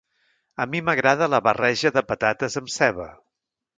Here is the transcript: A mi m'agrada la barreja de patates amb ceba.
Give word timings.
A 0.63 0.65
mi 0.71 0.81
m'agrada 0.87 1.27
la 1.33 1.41
barreja 1.49 1.91
de 1.99 2.03
patates 2.13 2.57
amb 2.63 2.75
ceba. 2.77 3.07